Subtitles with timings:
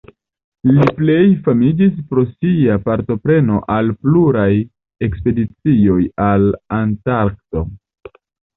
[0.69, 4.49] Li plej famiĝis pro sia partopreno al pluraj
[5.11, 6.01] ekspedicioj
[6.33, 6.51] al
[6.83, 7.67] Antarkto.